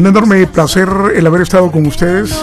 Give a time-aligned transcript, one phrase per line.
[0.00, 2.34] Un enorme placer el haber estado con ustedes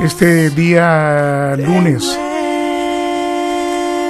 [0.00, 2.16] este día lunes,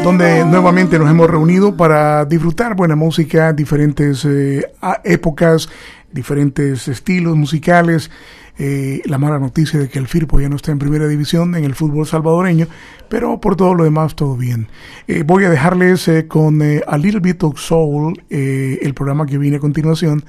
[0.05, 4.71] donde nuevamente nos hemos reunido para disfrutar buena música, diferentes eh,
[5.05, 5.71] épocas,
[6.13, 8.11] diferentes estilos musicales.
[8.59, 11.65] Eh, la mala noticia de que el Firpo ya no está en primera división en
[11.65, 12.67] el fútbol salvadoreño,
[13.09, 14.69] pero por todo lo demás todo bien.
[15.09, 19.61] Eh, voy a dejarles con A Little Bit of Soul, el programa que viene a
[19.61, 20.23] continuación.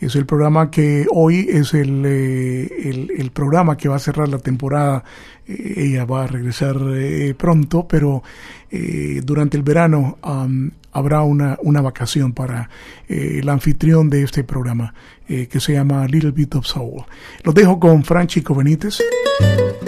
[0.00, 5.04] Es el programa que hoy es el, el, programa que va a cerrar la temporada.
[5.46, 6.76] ella va a regresar
[7.36, 8.22] pronto, pero
[9.22, 10.16] durante el verano
[10.92, 12.68] habrá una, una vacación para
[13.08, 14.94] eh, el anfitrión de este programa
[15.28, 17.04] eh, que se llama Little Bit of Soul.
[17.44, 19.00] Lo dejo con Franchico Benítez.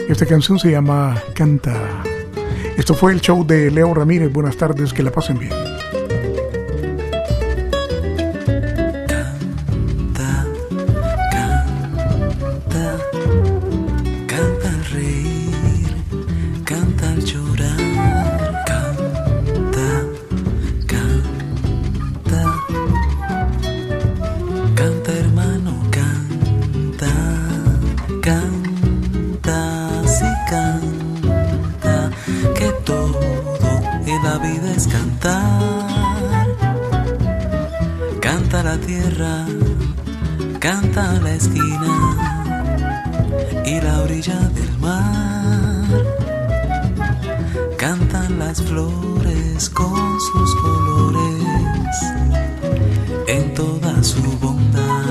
[0.08, 2.03] Esta canción se llama Canta.
[2.77, 4.33] Esto fue el show de Leo Ramírez.
[4.33, 5.81] Buenas tardes, que la pasen bien.
[38.20, 39.47] Canta la tierra,
[40.59, 42.17] canta la esquina
[43.64, 45.87] y la orilla del mar.
[47.79, 51.97] Cantan las flores con sus colores
[53.29, 55.05] en toda su bondad.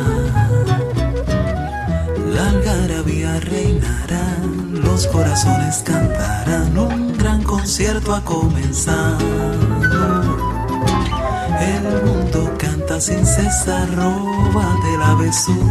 [2.34, 4.40] La algarabía reinará,
[4.74, 6.51] los corazones cantarán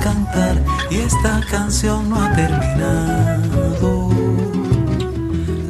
[0.00, 4.10] cantar y esta canción no ha terminado.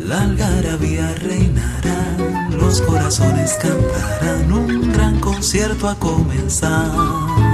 [0.04, 2.16] La algarabía reinará,
[2.50, 7.49] los corazones cantarán, un gran concierto ha comenzado.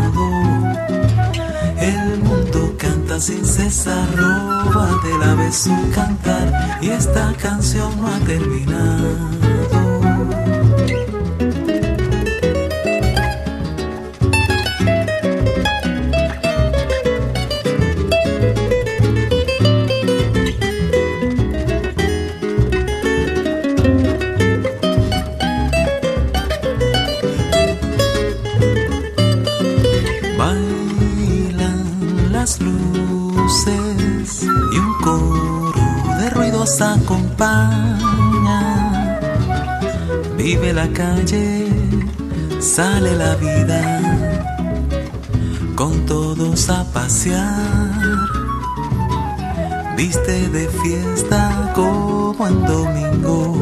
[1.86, 8.08] El mundo canta sin cesar, roba de la vez su cantar y esta canción no
[8.08, 9.75] ha terminado.
[42.76, 43.80] Sale la vida,
[45.74, 48.28] con todos a pasear.
[49.96, 53.58] Viste de fiesta como en domingo,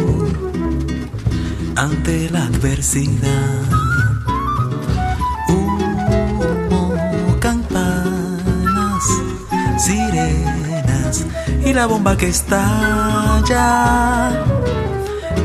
[1.77, 3.63] ante la adversidad.
[5.49, 6.93] Humo,
[7.39, 9.05] campanas,
[9.79, 11.25] sirenas
[11.65, 13.65] y la bomba que estalla.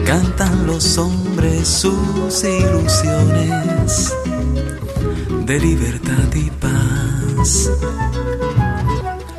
[0.09, 4.11] Cantan los hombres sus ilusiones
[5.45, 7.69] de libertad y paz.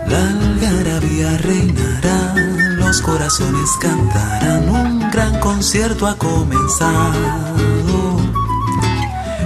[0.07, 2.35] La algarabía reinará,
[2.77, 7.19] los corazones cantarán, un gran concierto ha comenzado.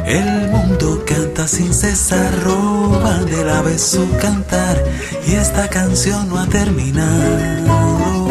[0.05, 4.77] El mundo canta sin cesar, roba de la vez su cantar
[5.27, 8.24] y esta canción no ha terminado.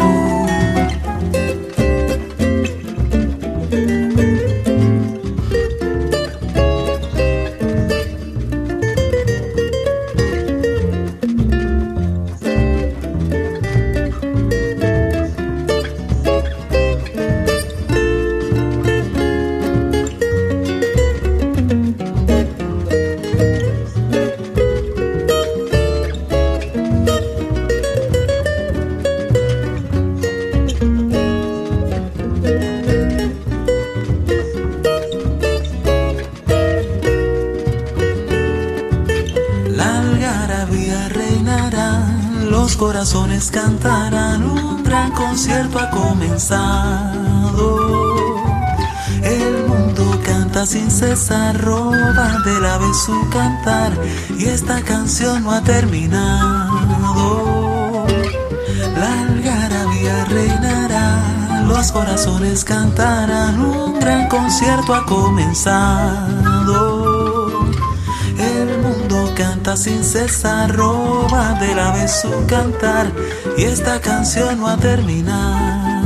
[68.38, 73.10] El mundo canta sin cesar, roba de la vez su cantar
[73.56, 76.04] y esta canción no ha terminado.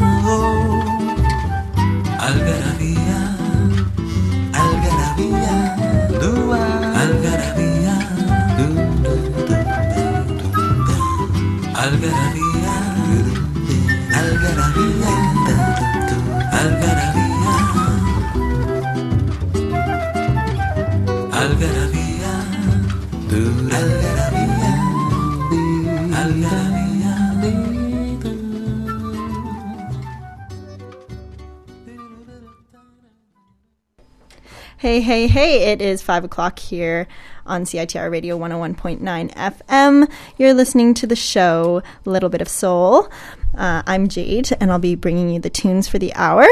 [35.27, 37.09] Hey, it is 5 o'clock here
[37.45, 40.11] on CITR Radio 101.9 FM.
[40.37, 43.11] You're listening to the show Little Bit of Soul.
[43.57, 46.47] Uh, I'm Jade, and I'll be bringing you the tunes for the hour.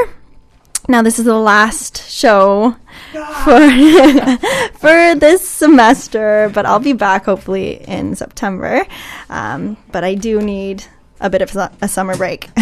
[0.88, 2.76] Now, this is the last show
[3.12, 3.60] for,
[4.78, 8.84] for this semester, but I'll be back hopefully in September.
[9.30, 10.84] Um, but I do need
[11.20, 12.50] a bit of su- a summer break.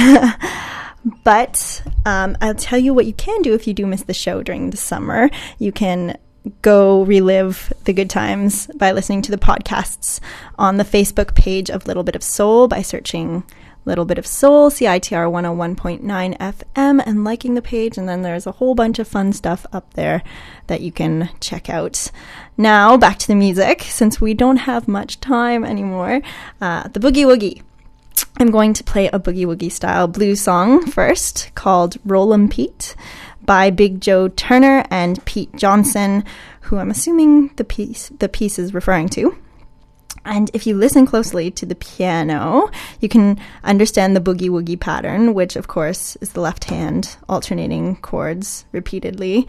[1.22, 4.42] But um, I'll tell you what you can do if you do miss the show
[4.42, 5.30] during the summer.
[5.58, 6.16] You can
[6.62, 10.20] go relive the good times by listening to the podcasts
[10.58, 13.44] on the Facebook page of Little Bit of Soul by searching
[13.86, 17.98] Little Bit of Soul, CITR 101.9 FM, and liking the page.
[17.98, 20.22] And then there's a whole bunch of fun stuff up there
[20.66, 22.10] that you can check out.
[22.56, 26.22] Now, back to the music, since we don't have much time anymore.
[26.60, 27.62] Uh, the Boogie Woogie.
[28.38, 32.96] I'm going to play a boogie woogie style blues song first called Rollin' Pete
[33.44, 36.24] by Big Joe Turner and Pete Johnson,
[36.62, 39.36] who I'm assuming the piece the piece is referring to.
[40.24, 42.70] And if you listen closely to the piano,
[43.00, 47.96] you can understand the boogie woogie pattern, which of course is the left hand alternating
[47.96, 49.46] chords repeatedly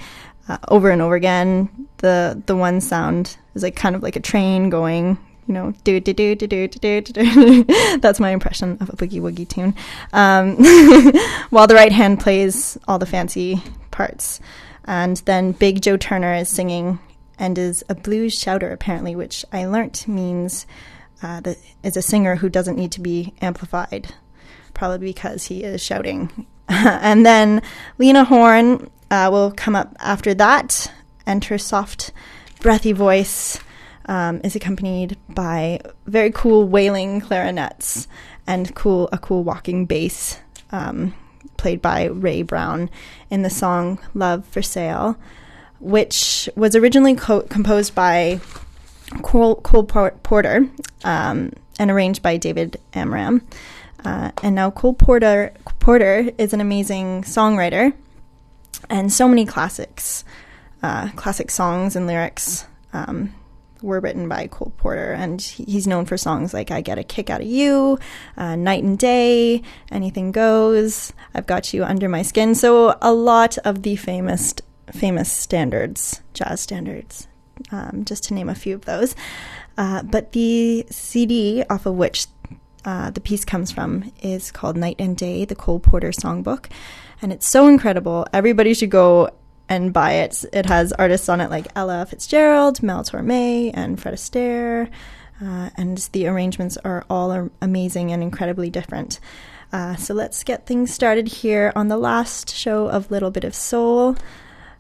[0.50, 1.88] uh, over and over again.
[1.98, 6.00] The the one sound is like kind of like a train going you know, do
[6.00, 7.64] do do do do do do do.
[8.00, 9.76] That's my impression of a boogie woogie tune.
[10.12, 10.56] Um,
[11.50, 13.62] while the right hand plays all the fancy
[13.92, 14.40] parts,
[14.86, 17.00] and then Big Joe Turner is singing
[17.38, 20.66] and is a blues shouter apparently, which I learnt means
[21.22, 24.14] uh, that is a singer who doesn't need to be amplified,
[24.74, 26.48] probably because he is shouting.
[26.68, 27.62] and then
[28.00, 30.92] Lena Horn uh, will come up after that,
[31.26, 32.12] and her soft,
[32.62, 33.60] breathy voice
[34.08, 38.08] um, is accompanied by very cool wailing clarinets
[38.48, 40.40] and cool a cool walking bass
[40.72, 41.14] um,
[41.58, 42.90] played by Ray Brown
[43.30, 45.18] in the song "Love for Sale,"
[45.80, 48.40] which was originally co- composed by
[49.22, 50.68] Cole, Cole Por- Porter
[51.04, 53.46] um, and arranged by David Amram.
[54.04, 57.94] Uh, and now Cole Porter Porter is an amazing songwriter
[58.90, 60.24] and so many classics,
[60.84, 63.34] uh, classic songs and lyrics um,
[63.82, 67.30] were written by Cole Porter, and he's known for songs like "I Get a Kick
[67.30, 68.00] Out of You,"
[68.38, 69.62] uh, "Night and Day,"
[69.92, 74.54] "Anything Goes," "I've Got You Under My Skin." So a lot of the famous
[74.92, 77.28] famous standards, jazz standards,
[77.72, 79.16] um, just to name a few of those.
[79.78, 82.28] Uh, but the CD off of which
[82.86, 86.70] uh, the piece comes from is called Night and Day, the Cole Porter Songbook.
[87.22, 88.28] And it's so incredible.
[88.32, 89.32] Everybody should go
[89.70, 90.44] and buy it.
[90.54, 94.90] It has artists on it like Ella Fitzgerald, Mel Torme, and Fred Astaire.
[95.42, 99.20] Uh, and the arrangements are all amazing and incredibly different.
[99.74, 103.54] Uh, so let's get things started here on the last show of Little Bit of
[103.54, 104.16] Soul.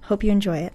[0.04, 0.74] Hope you enjoy it.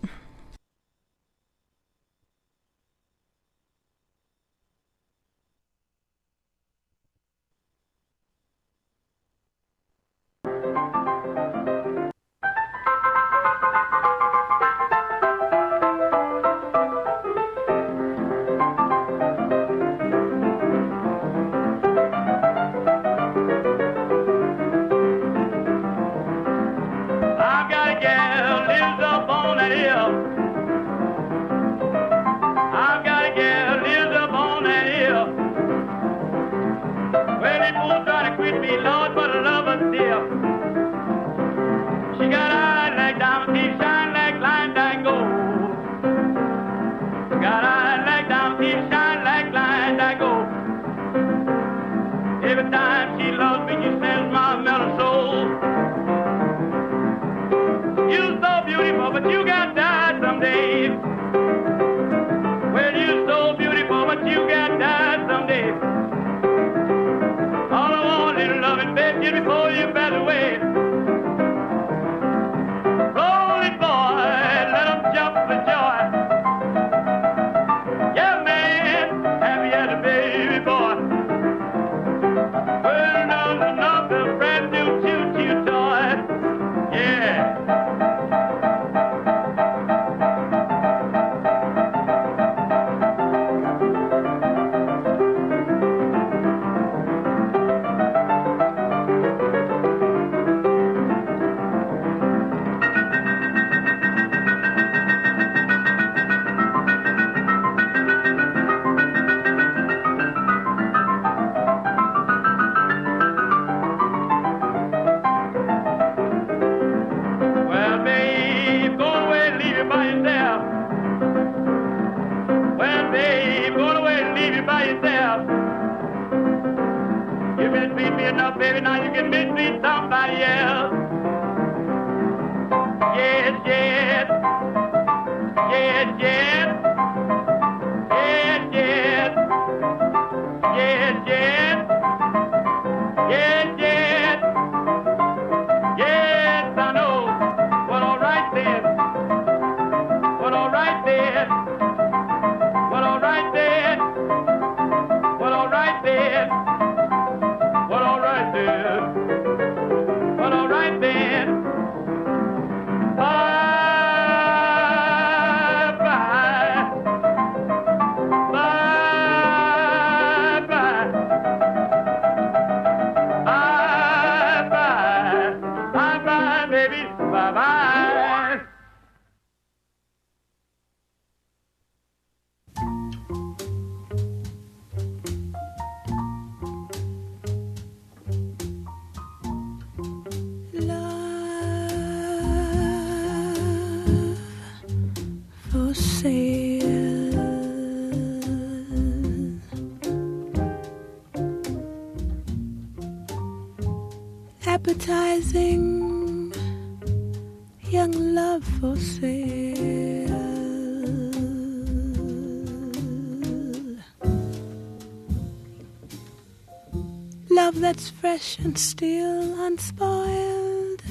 [217.90, 221.02] That's fresh and still unspoiled.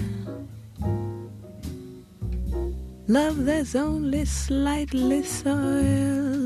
[3.09, 6.38] Love that's only slightly soiled.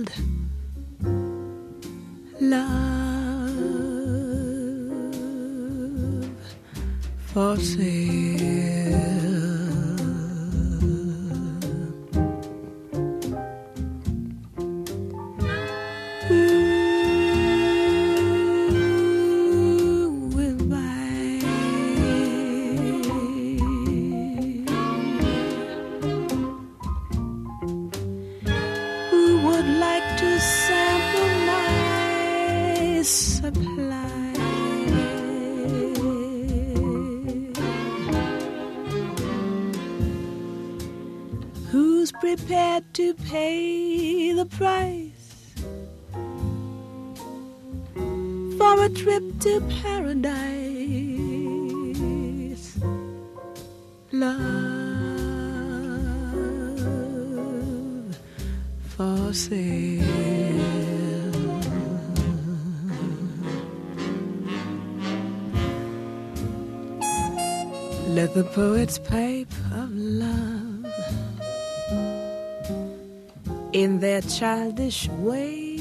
[73.74, 75.80] In their childish way.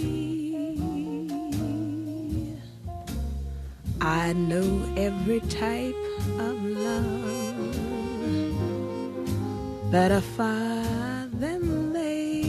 [4.01, 5.95] I know every type
[6.39, 7.13] of love
[9.93, 12.41] better far than they.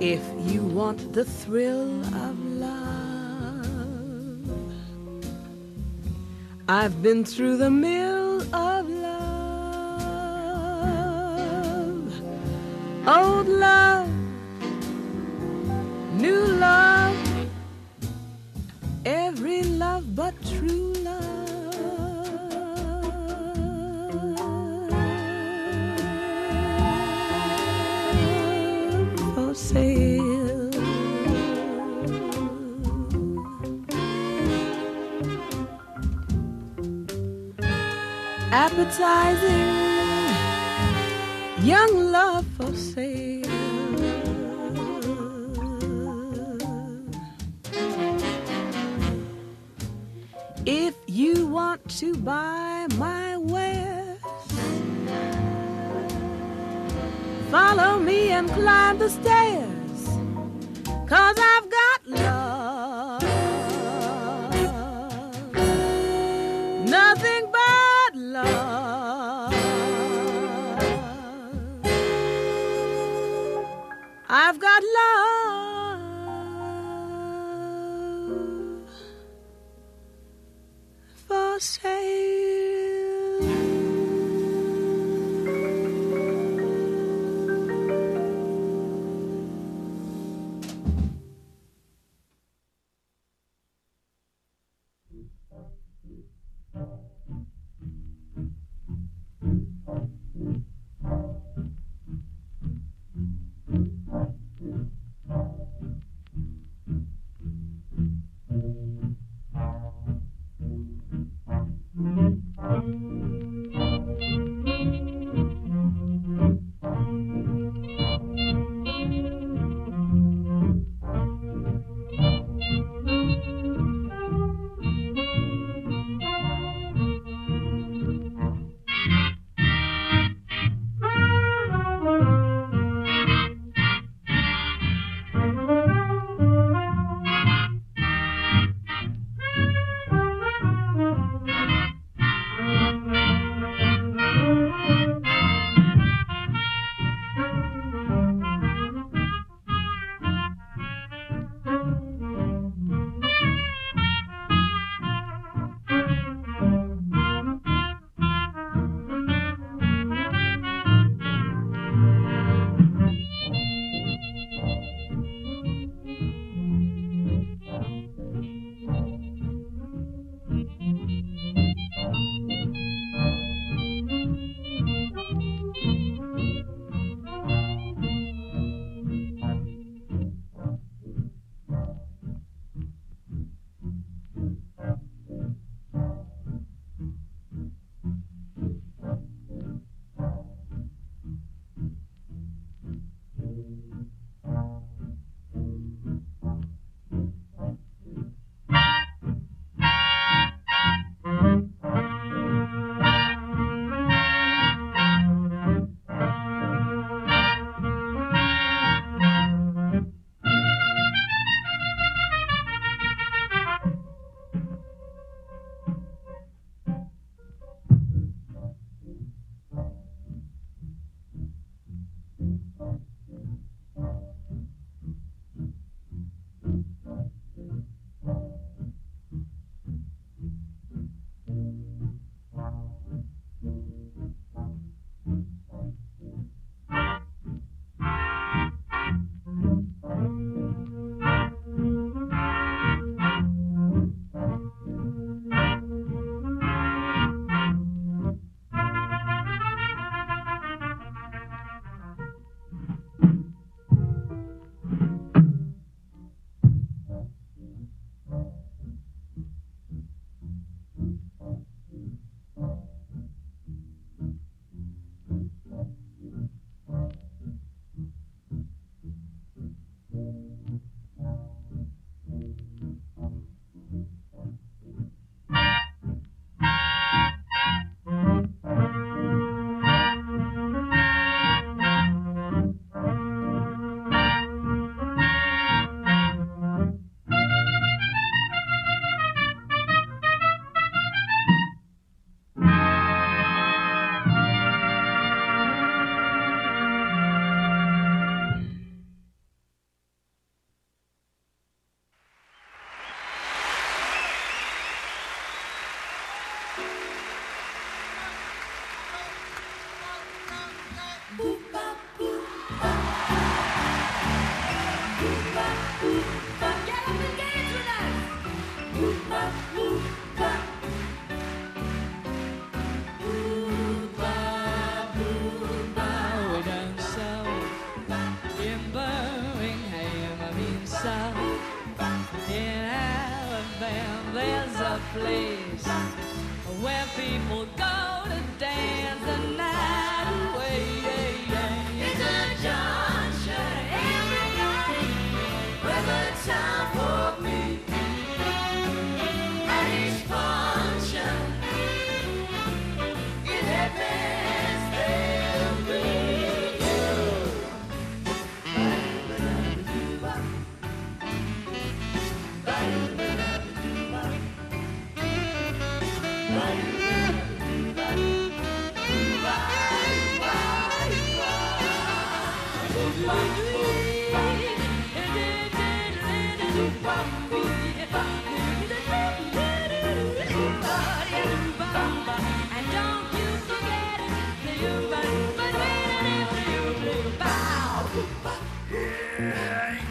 [0.00, 2.36] If you want the thrill of
[2.66, 4.42] love,
[6.68, 8.21] I've been through the mill
[13.42, 14.08] old love,
[16.12, 17.16] new love,
[19.04, 21.24] every love but true love
[29.34, 30.70] for sale.
[38.52, 39.82] Appetizing
[41.64, 42.31] young love
[52.02, 54.18] to buy my wares,
[57.48, 60.08] follow me and climb the stairs.
[61.06, 61.61] Cause I've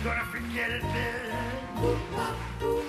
[0.04, 0.82] gonna forget it,
[2.60, 2.81] Bill.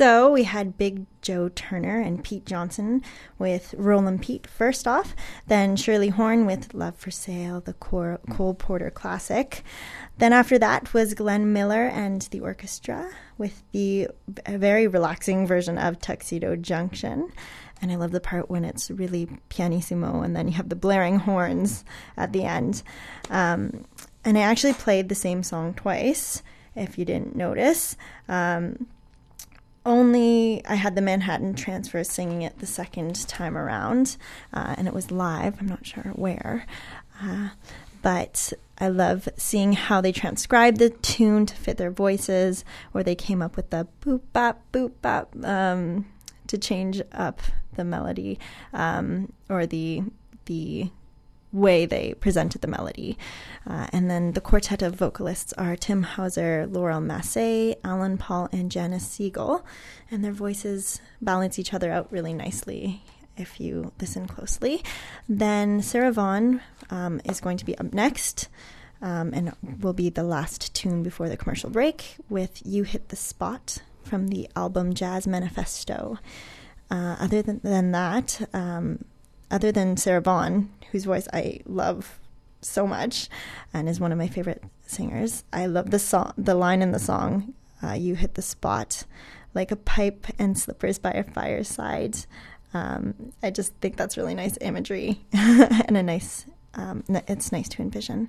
[0.00, 3.02] So we had Big Joe Turner and Pete Johnson
[3.38, 5.14] with Rollin' Pete first off,
[5.46, 9.62] then Shirley Horn with Love for Sale, the Cole Porter classic.
[10.16, 14.08] Then after that was Glenn Miller and the orchestra with the
[14.48, 17.30] very relaxing version of Tuxedo Junction.
[17.82, 21.18] And I love the part when it's really pianissimo and then you have the blaring
[21.18, 21.84] horns
[22.16, 22.82] at the end.
[23.28, 23.84] Um,
[24.24, 26.42] and I actually played the same song twice,
[26.74, 27.98] if you didn't notice.
[28.30, 28.86] Um,
[29.86, 34.16] only I had the Manhattan Transfer singing it the second time around,
[34.52, 35.56] uh, and it was live.
[35.60, 36.66] I'm not sure where,
[37.22, 37.50] uh,
[38.02, 42.64] but I love seeing how they transcribed the tune to fit their voices,
[42.94, 46.06] or they came up with the boop bop boop bop um,
[46.46, 47.40] to change up
[47.76, 48.38] the melody,
[48.72, 50.02] um, or the
[50.46, 50.90] the
[51.52, 53.18] way they presented the melody.
[53.66, 58.70] Uh, and then the quartet of vocalists are Tim Hauser, Laurel Massé, Alan Paul, and
[58.70, 59.64] Janis Siegel.
[60.10, 63.02] And their voices balance each other out really nicely
[63.36, 64.82] if you listen closely.
[65.28, 66.60] Then Sarah Vaughan
[66.90, 68.48] um, is going to be up next.
[69.02, 73.16] Um, and will be the last tune before the commercial break with You Hit the
[73.16, 76.18] Spot from the album Jazz Manifesto.
[76.90, 79.04] Uh, other than, than that, um,
[79.50, 82.18] other than Sarah Vaughan, whose voice I love
[82.60, 83.28] so much
[83.72, 86.98] and is one of my favorite singers, I love the song, the line in the
[86.98, 89.04] song, uh, "You hit the spot
[89.54, 92.18] like a pipe and slippers by a fireside."
[92.72, 97.82] Um, I just think that's really nice imagery and a nice, um, it's nice to
[97.82, 98.28] envision.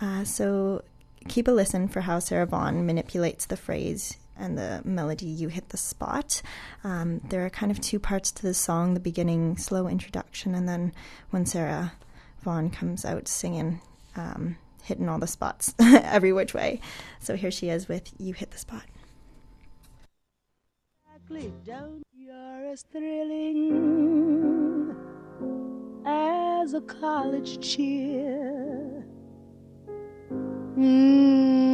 [0.00, 0.82] Uh, so
[1.26, 5.70] keep a listen for how Sarah Vaughan manipulates the phrase and the melody you hit
[5.70, 6.42] the spot.
[6.84, 10.68] Um, there are kind of two parts to the song the beginning slow introduction and
[10.68, 10.92] then
[11.30, 11.92] when sarah
[12.42, 13.80] vaughan comes out singing
[14.14, 16.80] um, hitting all the spots every which way.
[17.20, 18.84] So here she is with you hit the spot.
[21.66, 23.74] Don't you're as thrilling
[26.06, 29.04] as a college cheer.
[30.78, 31.65] Mm,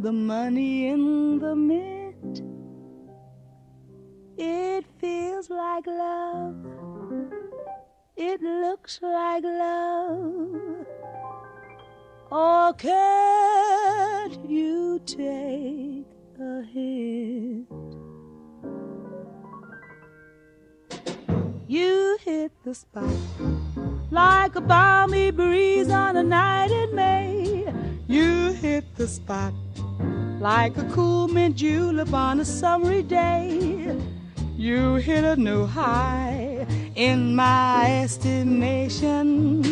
[0.05, 2.43] The money in the mint.
[4.37, 6.63] It feels like love.
[8.15, 10.85] It looks like love.
[12.29, 16.05] Or can't you take
[16.39, 17.67] a hint?
[21.67, 23.09] You hit the spot
[24.11, 27.73] like a balmy breeze on a night in May.
[28.05, 29.55] You hit the spot
[30.45, 33.97] like a cool mint julep on a summery day.
[34.55, 39.63] You hit a new high in my estimation.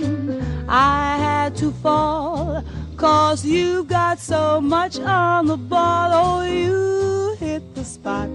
[0.67, 2.63] I had to fall,
[2.97, 6.09] cause you got so much on the ball.
[6.11, 8.29] Oh, you hit the spot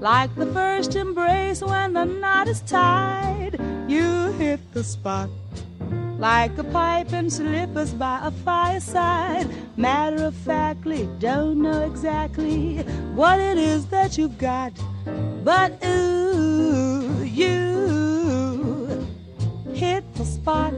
[0.00, 3.60] like the first embrace when the knot is tied.
[3.86, 5.30] You hit the spot
[6.18, 9.48] like a pipe and slippers by a fireside.
[9.76, 12.78] Matter of factly, don't know exactly
[13.14, 14.72] what it is that you've got,
[15.42, 19.06] but ooh, you
[19.72, 20.72] hit the spot.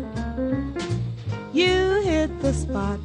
[1.53, 3.01] You hit the spot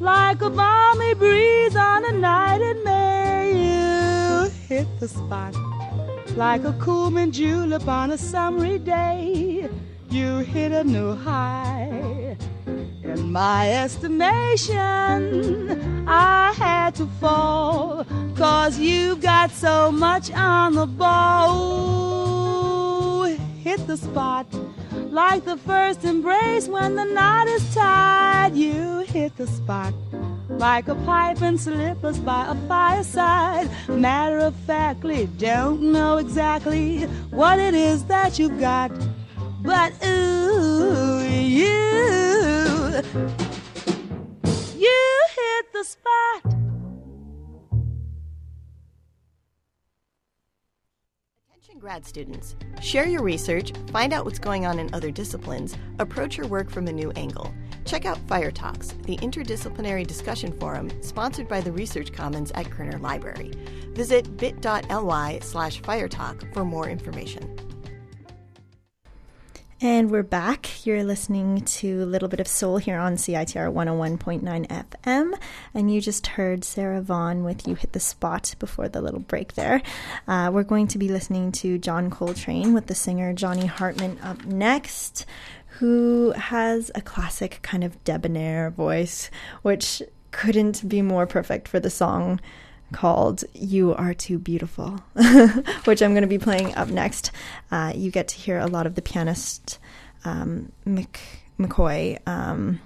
[0.00, 3.52] like a balmy breeze on a night in May.
[3.52, 5.54] You hit the spot
[6.36, 9.45] like a cool mint julep on a summery day.
[10.16, 12.38] You hit a new high.
[13.04, 14.74] In my estimation,
[16.08, 22.14] I had to fall, cause you've got so much on the ball.
[23.62, 24.46] Hit the spot
[25.10, 28.54] like the first embrace when the knot is tied.
[28.54, 29.92] You hit the spot
[30.48, 33.68] like a pipe and slippers by a fireside.
[33.86, 38.90] Matter of factly, don't know exactly what it is that you've got,
[39.66, 41.64] but ooh, you,
[44.76, 46.54] you hit the spot.
[51.48, 52.54] Attention grad students.
[52.80, 56.86] Share your research, find out what's going on in other disciplines, approach your work from
[56.86, 57.52] a new angle.
[57.84, 63.00] Check out Fire Talks, the interdisciplinary discussion forum sponsored by the Research Commons at Koerner
[63.00, 63.50] Library.
[63.94, 67.65] Visit bit.ly slash firetalk for more information.
[69.78, 70.86] And we're back.
[70.86, 75.38] You're listening to a little bit of soul here on CITR 101.9 FM.
[75.74, 79.52] And you just heard Sarah Vaughan with You Hit the Spot before the little break
[79.52, 79.82] there.
[80.26, 84.46] Uh, we're going to be listening to John Coltrane with the singer Johnny Hartman up
[84.46, 85.26] next,
[85.66, 91.90] who has a classic kind of debonair voice, which couldn't be more perfect for the
[91.90, 92.40] song
[92.92, 95.00] called You Are Too Beautiful,
[95.84, 97.30] which I'm going to be playing up next.
[97.70, 99.78] Uh, you get to hear a lot of the pianist
[100.24, 101.18] um, Mc,
[101.58, 102.80] McCoy um,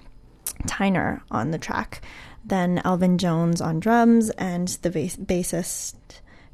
[0.65, 2.03] Tyner on the track,
[2.45, 5.95] then Elvin Jones on drums, and the bass- bassist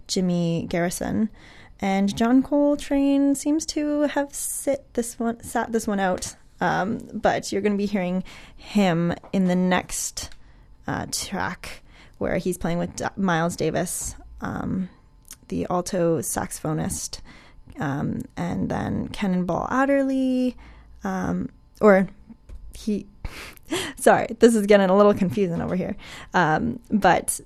[0.06, 1.30] Jimmy Garrison.
[1.78, 6.36] And John Coltrane seems to have sit this one, sat this one out.
[6.58, 8.24] Um, but you're going to be hearing
[8.56, 10.30] him in the next
[10.86, 11.82] uh, track
[12.18, 14.88] where he's playing with D- Miles Davis, um,
[15.48, 17.20] the alto saxophonist,
[17.78, 20.56] um, and then Cannonball Adderley,
[21.04, 21.48] um,
[21.80, 22.08] or
[22.74, 23.06] he.
[23.96, 25.96] Sorry, this is getting a little confusing over here.
[26.34, 27.40] Um, but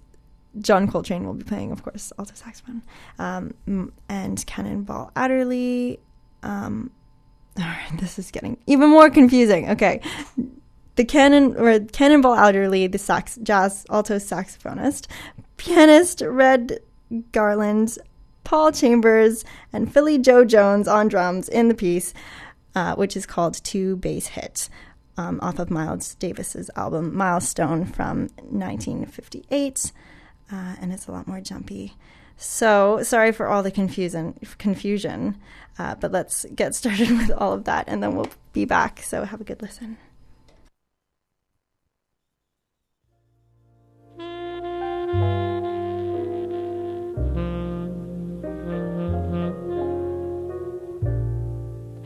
[0.59, 2.83] John Coltrane will be playing, of course, alto saxophone,
[3.18, 3.54] um,
[4.09, 6.00] and Cannonball Adderley.
[6.42, 6.90] Um,
[7.59, 9.70] all right, this is getting even more confusing.
[9.70, 10.00] Okay,
[10.96, 15.07] the cannon or Cannonball Adderley, the sax jazz alto saxophonist,
[15.57, 16.81] pianist Red
[17.33, 17.98] Garland,
[18.44, 22.14] Paul Chambers, and Philly Joe Jones on drums in the piece,
[22.74, 24.68] uh, which is called Two Bass Hit,
[25.16, 29.92] um, off of Miles Davis's album Milestone from 1958,
[30.53, 31.94] uh, and it's a lot more jumpy.
[32.37, 35.37] So sorry for all the confusion, confusion,
[35.79, 39.03] uh, but let's get started with all of that, and then we'll be back.
[39.03, 39.98] So have a good listen.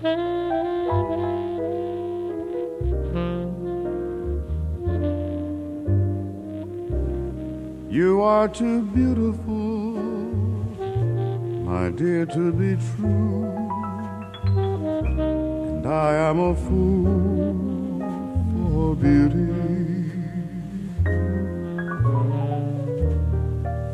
[0.05, 0.11] You
[8.21, 9.93] are too beautiful,
[11.64, 13.47] my dear, to be true.
[14.45, 18.01] And I am a fool
[18.53, 20.11] for beauty.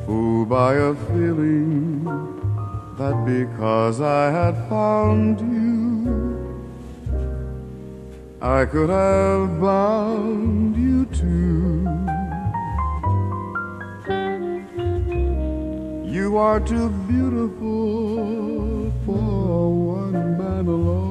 [0.06, 2.04] Fool by a feeling
[2.98, 5.69] that because I had found you.
[8.42, 11.86] I could have bound you too.
[16.10, 21.10] You are too beautiful for one man alone,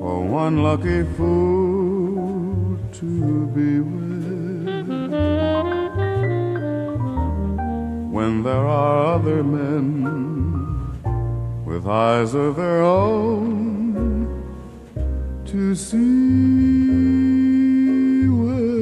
[0.00, 4.08] for one lucky fool to be with.
[8.10, 10.02] When there are other men
[11.64, 13.57] with eyes of their own
[15.48, 15.98] to see
[18.28, 18.76] with.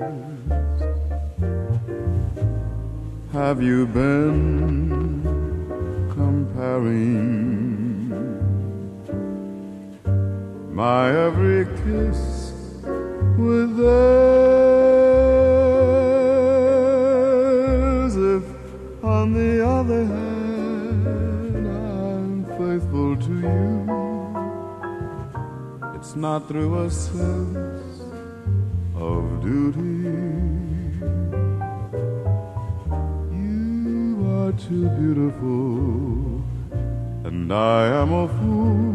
[3.34, 5.22] Have you been
[6.14, 7.69] comparing?
[10.80, 12.20] My every kiss
[13.38, 14.56] with theirs.
[18.16, 18.46] If,
[19.04, 23.68] on the other hand, I'm faithful to you,
[25.96, 28.04] it's not through a sense
[28.96, 30.16] of duty.
[33.44, 34.02] You
[34.38, 36.42] are too beautiful,
[37.28, 38.89] and I am a fool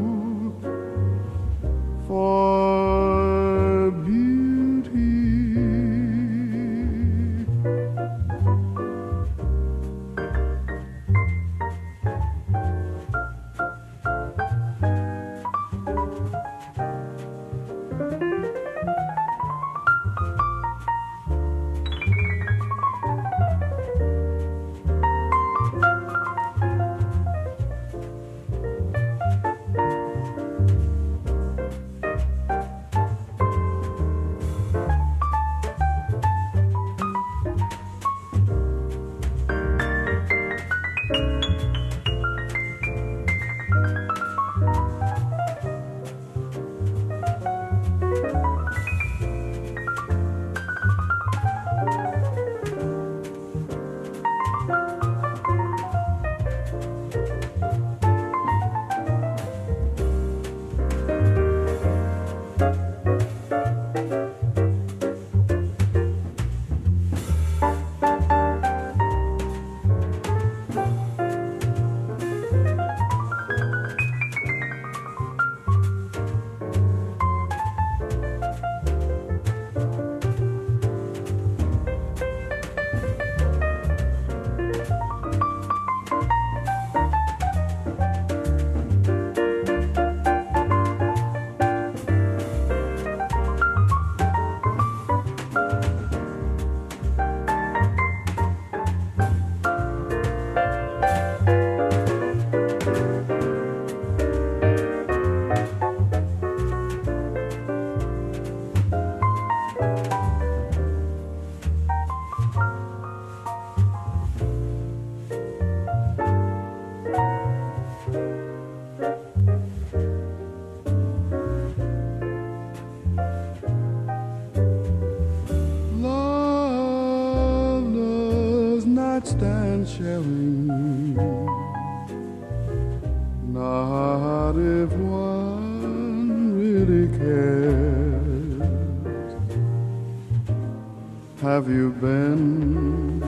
[141.45, 143.21] Have you been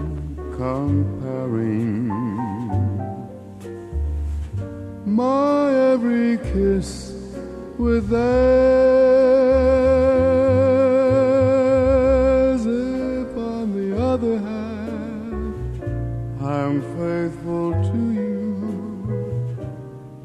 [0.56, 2.08] comparing
[5.04, 7.12] my every kiss
[7.76, 8.16] with theirs?
[12.64, 15.54] If, on the other hand,
[16.40, 19.60] I'm faithful to you,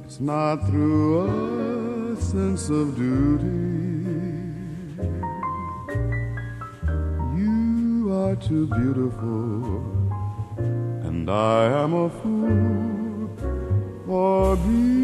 [0.05, 1.27] it's not through
[2.13, 3.40] a sense of duty.
[8.47, 9.83] Too beautiful,
[11.03, 13.29] and I am a fool
[14.05, 15.00] for beauty.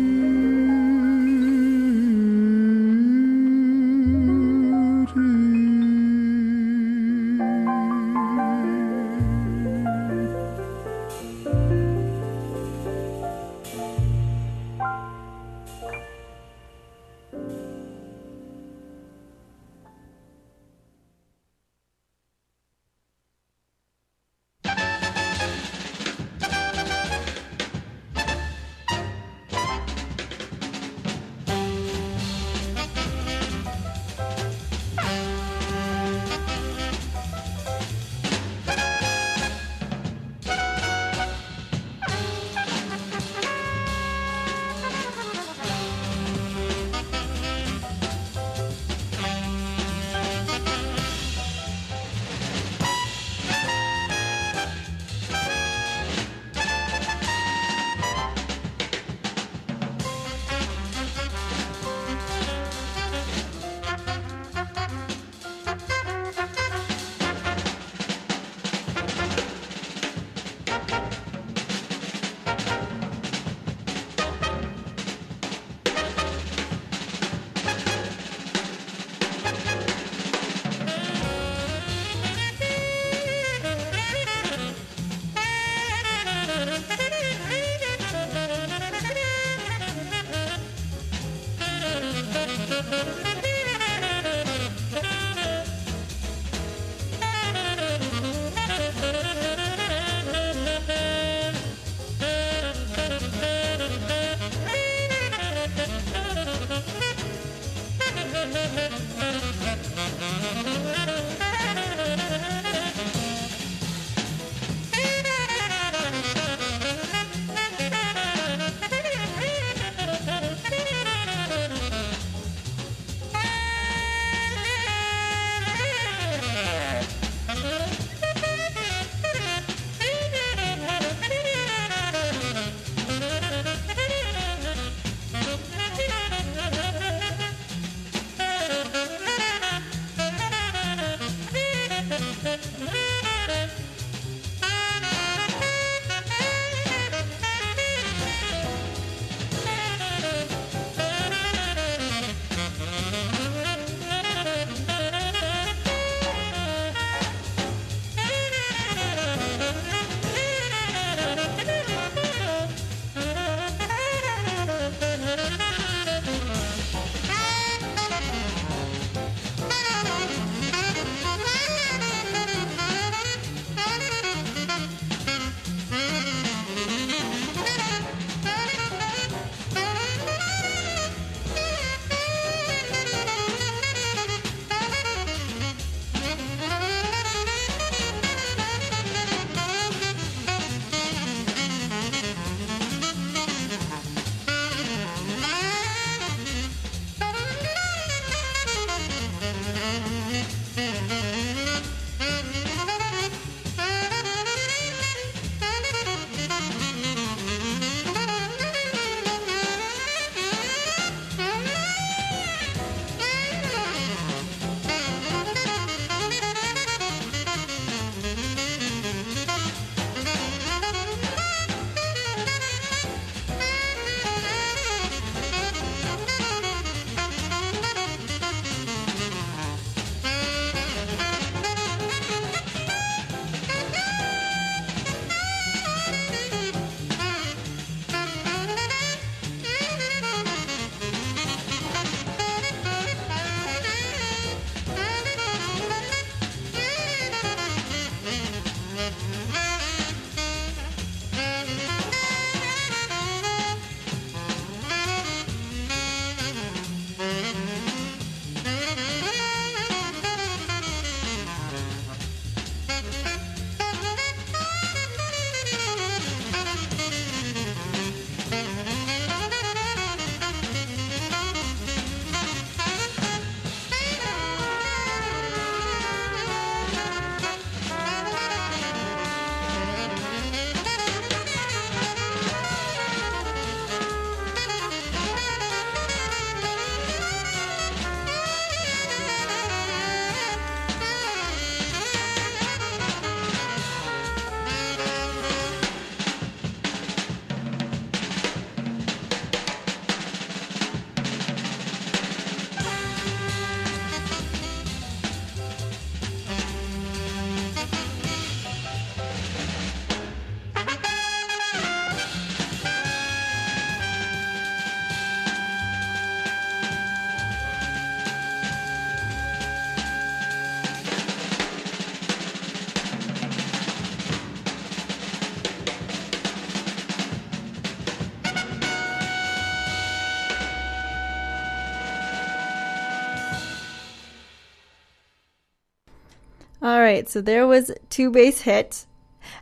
[336.88, 339.08] All right, so there was two bass hit.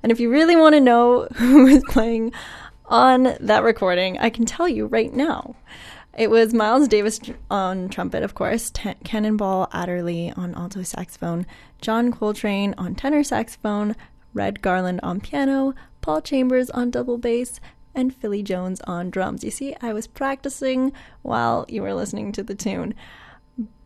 [0.03, 2.34] And if you really want to know who was playing
[2.86, 5.55] on that recording, I can tell you right now.
[6.15, 7.19] It was Miles Davis
[7.49, 11.47] on trumpet, of course, Ten- Cannonball Adderley on alto saxophone,
[11.82, 13.95] John Coltrane on tenor saxophone,
[14.36, 17.59] Red Garland on piano, Paul Chambers on double bass,
[17.95, 19.43] and Philly Jones on drums.
[19.43, 22.93] You see, I was practicing while you were listening to the tune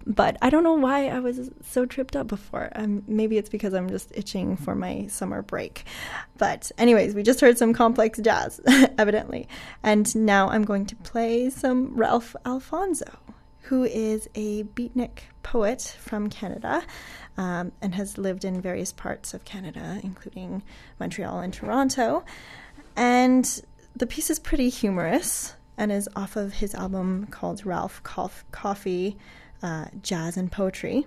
[0.09, 2.71] but I don't know why I was so tripped up before.
[2.73, 5.83] Um, maybe it's because I'm just itching for my summer break.
[6.39, 8.59] But, anyways, we just heard some complex jazz,
[8.97, 9.47] evidently.
[9.83, 13.19] And now I'm going to play some Ralph Alfonso,
[13.61, 16.81] who is a beatnik poet from Canada
[17.37, 20.63] um, and has lived in various parts of Canada, including
[20.99, 22.25] Montreal and Toronto.
[22.95, 23.61] And
[23.95, 29.15] the piece is pretty humorous and is off of his album called Ralph Coff- Coffee
[29.61, 31.05] uh, Jazz and Poetry.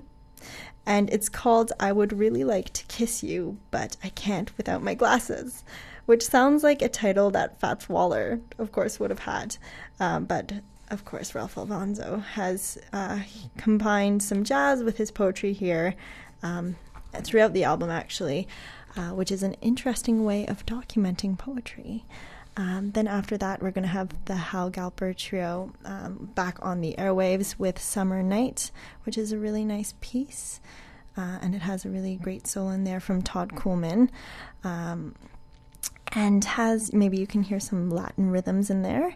[0.84, 4.94] And it's called I Would Really Like to Kiss You, but I Can't Without My
[4.94, 5.62] Glasses,
[6.06, 9.56] which sounds like a title that Fats Waller, of course, would have had.
[10.00, 10.52] Um, but
[10.90, 13.20] of course, Ralph Alfonso has uh,
[13.56, 15.94] combined some jazz with his poetry here
[16.42, 16.76] um,
[17.22, 18.48] throughout the album, actually,
[18.96, 22.04] uh, which is an interesting way of documenting poetry.
[22.56, 26.80] Um, then after that, we're going to have the Hal Galper Trio um, back on
[26.80, 28.70] the airwaves with Summer Night,
[29.04, 30.60] which is a really nice piece.
[31.16, 34.10] Uh, and it has a really great solo in there from Todd Coolman.
[34.64, 35.14] Um,
[36.12, 39.14] and has, maybe you can hear some Latin rhythms in there,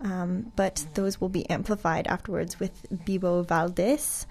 [0.00, 4.24] um, but those will be amplified afterwards with Bebo Valdés,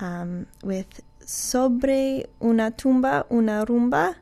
[0.00, 4.14] um, with Sobre una tumba, una rumba,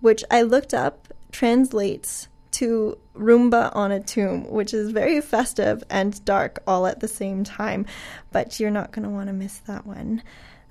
[0.00, 6.24] which I looked up translates to Rumba on a Tomb, which is very festive and
[6.24, 7.86] dark all at the same time.
[8.32, 10.22] But you're not going to want to miss that one.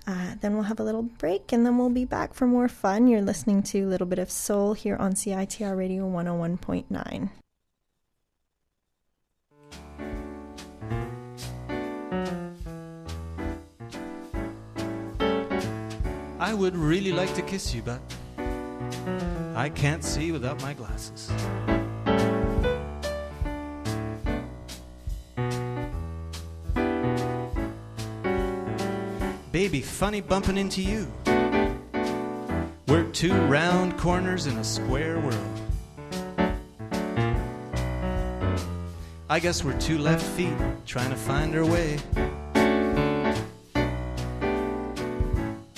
[0.08, 3.08] Uh, then we'll have a little break and then we'll be back for more fun.
[3.08, 7.30] You're listening to a little bit of soul here on CITR Radio 101.9.
[16.40, 18.02] I would really like to kiss you, but
[19.60, 21.30] I can't see without my glasses.
[29.52, 31.12] Baby, funny bumping into you.
[32.88, 35.62] We're two round corners in a square world.
[39.30, 40.56] I guess we're two left feet
[40.86, 42.00] trying to find our way.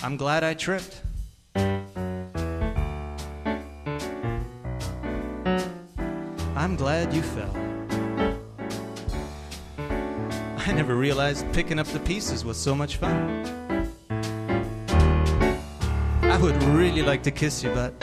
[0.04, 1.02] I'm glad I tripped.
[7.14, 7.56] You fell.
[10.58, 13.46] I never realized picking up the pieces was so much fun.
[16.24, 17.94] I would really like to kiss you, but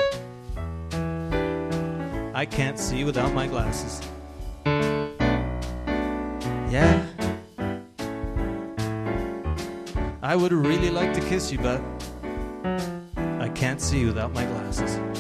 [2.35, 4.03] I can't see without my glasses.
[6.71, 7.07] Yeah.
[10.23, 11.81] I would really like to kiss you, but
[13.41, 15.18] I can't see without my glasses.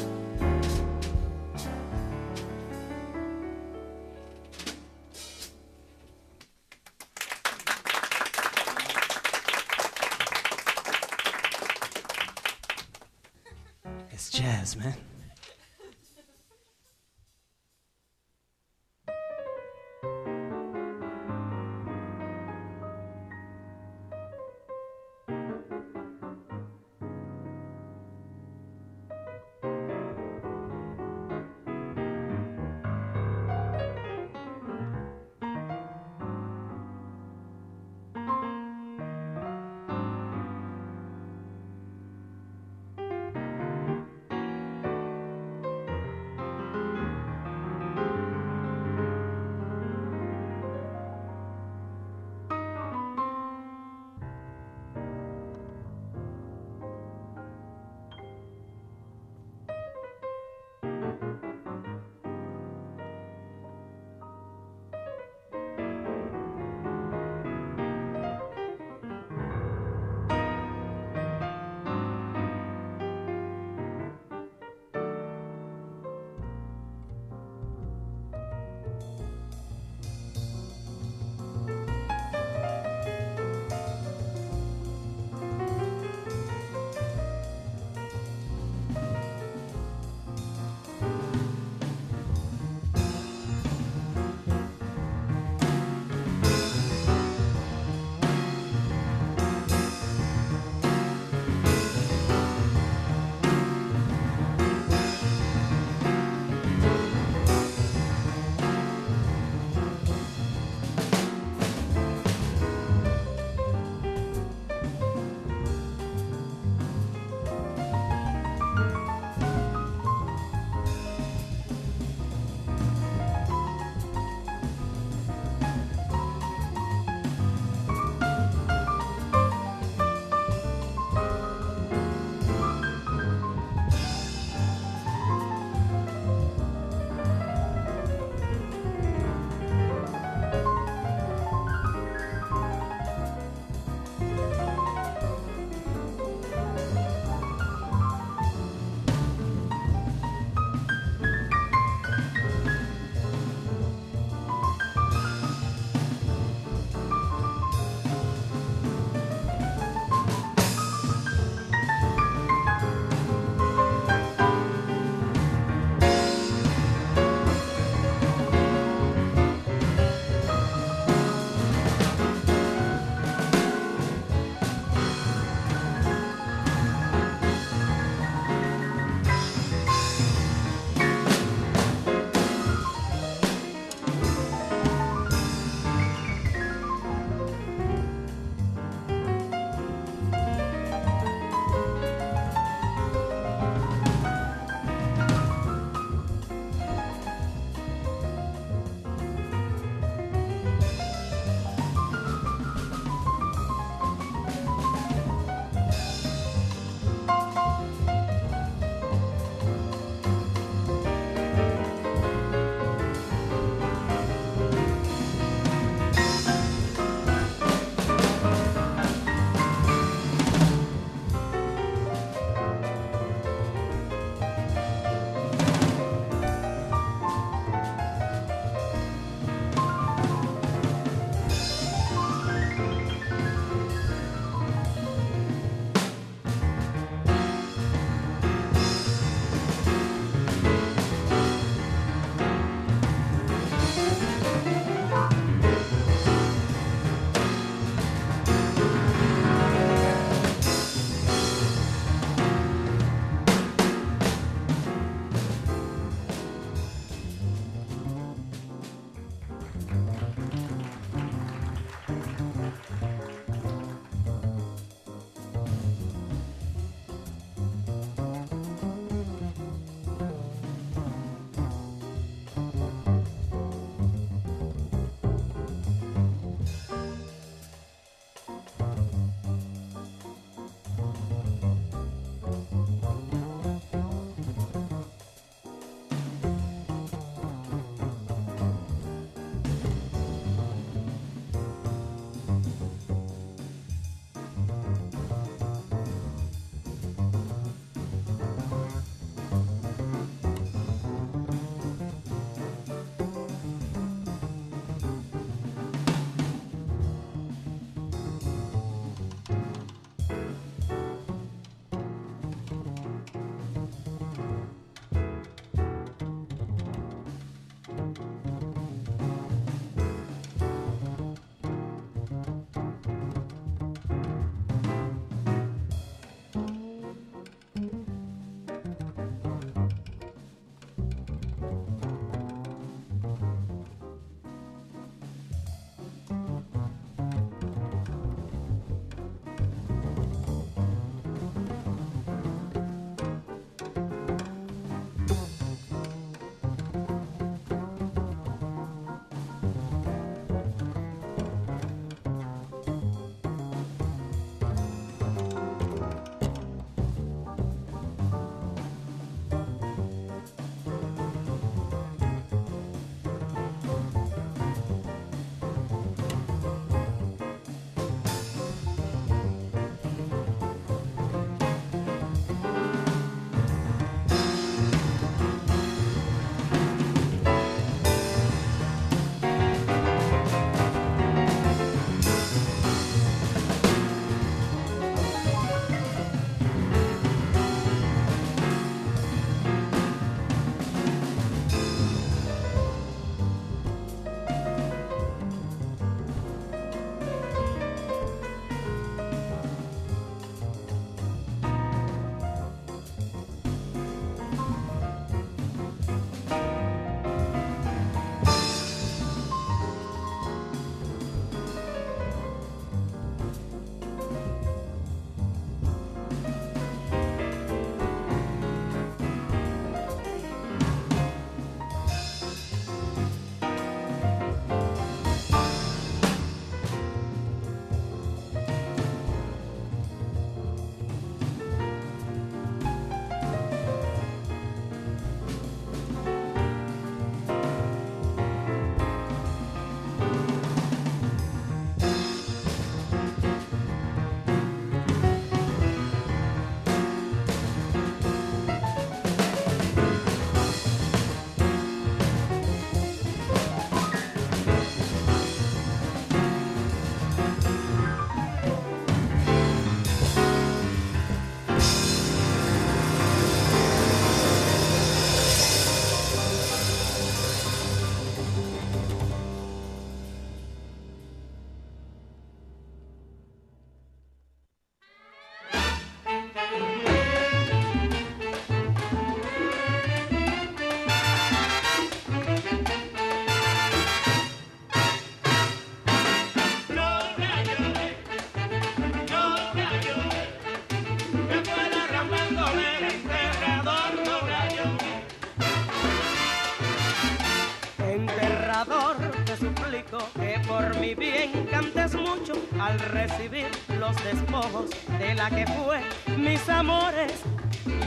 [503.08, 506.00] Recibir los despojos de la que fue
[506.36, 507.32] mis amores.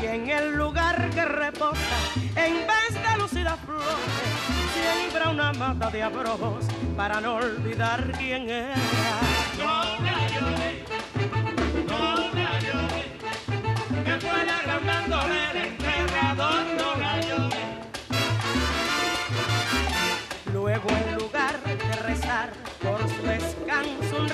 [0.02, 1.97] Y en el lugar que reposa,
[2.36, 3.88] en vez de lucidas flores,
[4.74, 8.76] siembra una mata de abrojos para no olvidar quién era.
[9.58, 10.86] No la lloré,
[11.88, 13.18] no la lloré,
[14.06, 17.66] que fue la gran bandolera enterrador, no la lloré.
[20.54, 24.30] Luego en lugar de rezar por su descanso un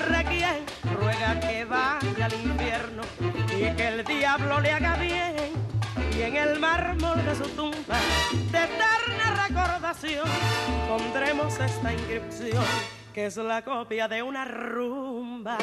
[3.58, 5.34] y que el diablo le haga bien.
[6.16, 7.98] Y en el mármol de su tumba,
[8.52, 10.28] de eterna recordación,
[10.88, 12.64] pondremos esta inscripción,
[13.12, 15.58] que es la copia de una rumba.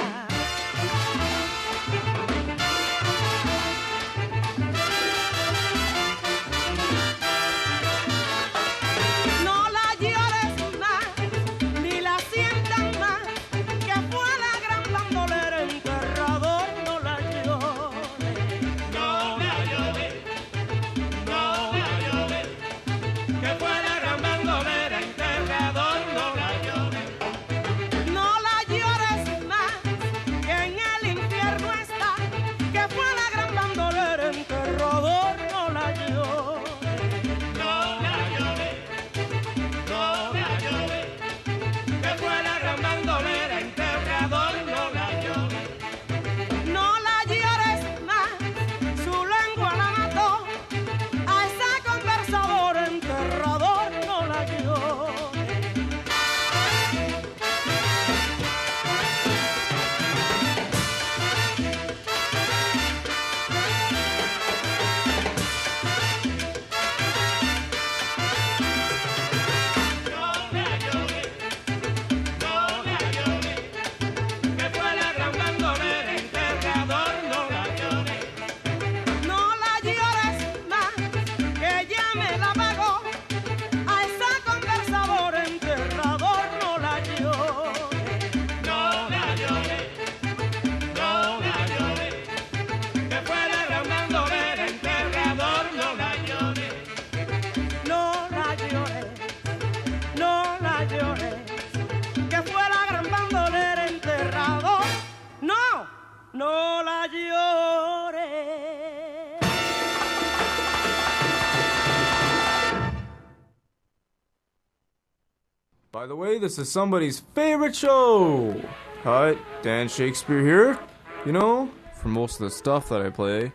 [116.06, 118.62] By the way, this is somebody's favorite show.
[119.02, 120.78] Hi, Dan Shakespeare here.
[121.26, 123.52] You know, for most of the stuff that I play,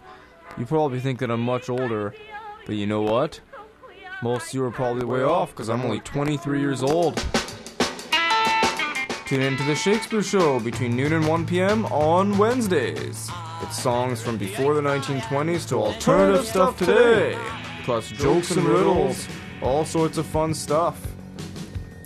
[0.58, 2.12] you probably think that I'm much older,
[2.66, 3.38] but you know what?
[4.20, 7.18] Most of you are probably way off because I'm only 23 years old.
[9.26, 11.86] Tune in to the Shakespeare Show between noon and 1 p.m.
[11.86, 13.30] on Wednesdays.
[13.62, 17.38] It's songs from before the 1920s to alternative stuff today,
[17.84, 19.28] plus jokes and riddles,
[19.62, 21.00] all sorts of fun stuff.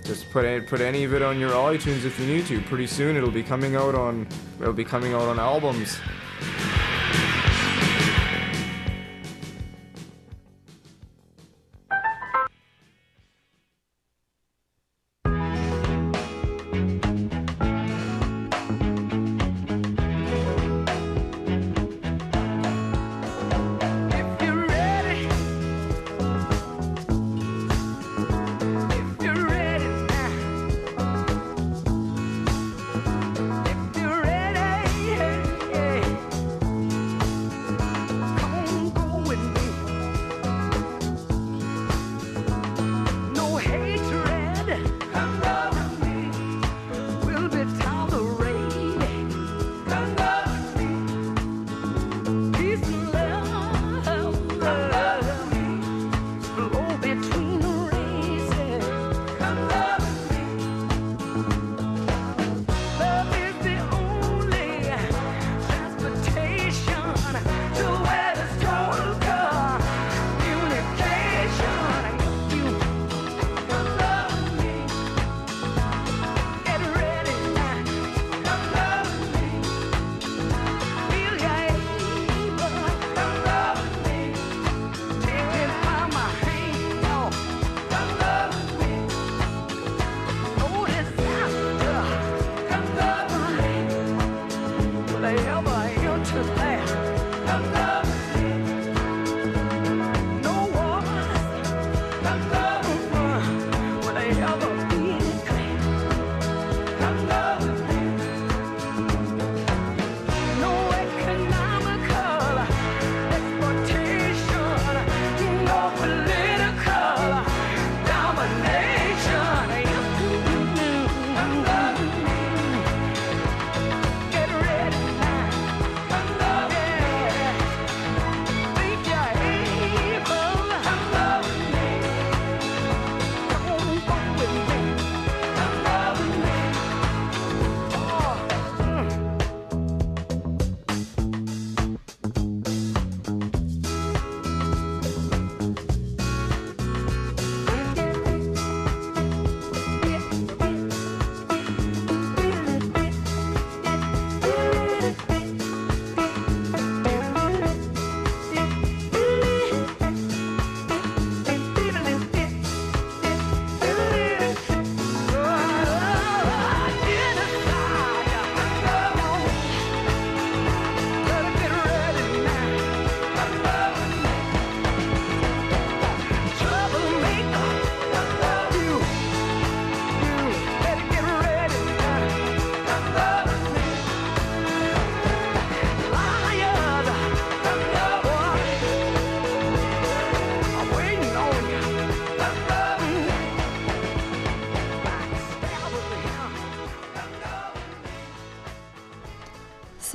[0.05, 2.61] Just put put any of it on your iTunes if you need to.
[2.61, 4.27] Pretty soon it'll be coming out on
[4.61, 5.97] it'll be coming out on albums.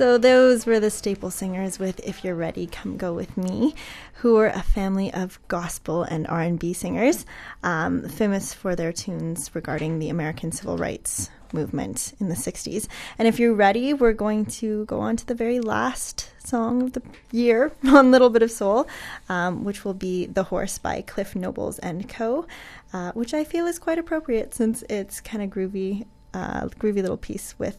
[0.01, 3.75] So those were the staple singers with "If You're Ready, Come Go with Me,"
[4.13, 7.23] who were a family of gospel and R and B singers,
[7.61, 12.87] um, famous for their tunes regarding the American Civil Rights movement in the '60s.
[13.19, 16.93] And if you're ready, we're going to go on to the very last song of
[16.93, 18.87] the year on Little Bit of Soul,
[19.29, 22.47] um, which will be "The Horse" by Cliff Nobles and Co.,
[22.91, 27.17] uh, which I feel is quite appropriate since it's kind of groovy, uh, groovy little
[27.17, 27.77] piece with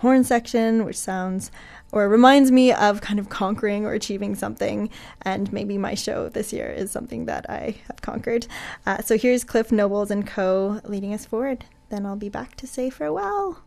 [0.00, 1.50] horn section, which sounds
[1.90, 4.90] or reminds me of kind of conquering or achieving something.
[5.22, 8.46] And maybe my show this year is something that I have conquered.
[8.86, 10.80] Uh, so here's Cliff Nobles and Co.
[10.84, 11.64] leading us forward.
[11.88, 13.62] Then I'll be back to say farewell.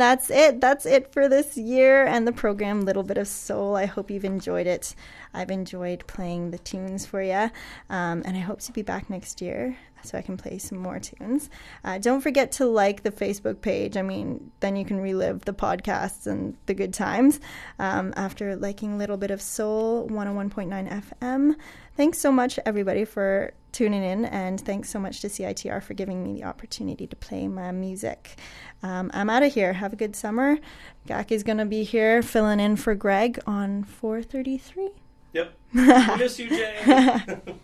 [0.00, 0.62] And that's it.
[0.62, 3.76] That's it for this year and the program Little Bit of Soul.
[3.76, 4.94] I hope you've enjoyed it.
[5.34, 7.50] I've enjoyed playing the tunes for you.
[7.90, 11.00] Um, and I hope to be back next year so I can play some more
[11.00, 11.50] tunes.
[11.84, 13.98] Uh, don't forget to like the Facebook page.
[13.98, 17.38] I mean, then you can relive the podcasts and the good times
[17.78, 21.56] um, after liking Little Bit of Soul 101.9 FM.
[21.94, 26.22] Thanks so much, everybody, for tuning in, and thanks so much to CITR for giving
[26.22, 28.38] me the opportunity to play my music.
[28.82, 29.72] Um, I'm out of here.
[29.74, 30.58] Have a good summer.
[31.06, 34.90] Gaki's going to be here filling in for Greg on 433.
[35.32, 35.54] Yep.
[35.74, 37.36] I miss you, Jay.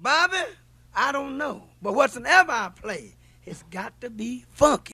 [0.00, 0.36] Bobby,
[0.94, 1.64] I don't know.
[1.82, 4.92] But whatsoever I play, it's got to be funky.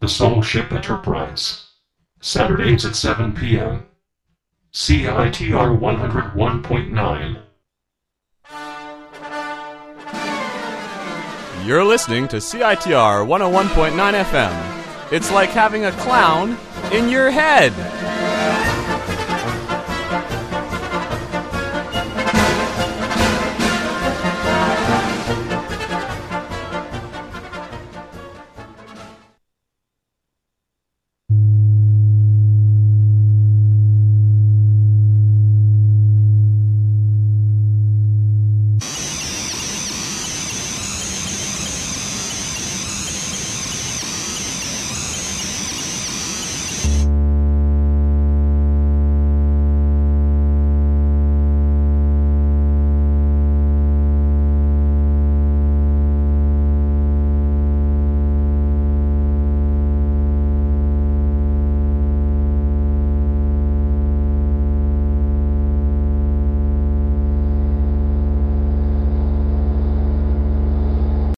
[0.00, 1.66] The Soul Ship Enterprise.
[2.20, 3.86] Saturdays at 7 p.m.
[4.74, 7.42] CITR 101.9.
[11.66, 15.12] You're listening to CITR 101.9 FM.
[15.12, 16.58] It's like having a clown
[16.92, 17.72] in your head.